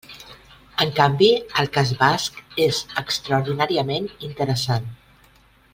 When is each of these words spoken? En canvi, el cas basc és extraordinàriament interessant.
En 0.85 0.93
canvi, 0.99 1.27
el 1.63 1.69
cas 1.75 1.91
basc 2.01 2.41
és 2.67 2.79
extraordinàriament 3.03 4.11
interessant. 4.31 4.93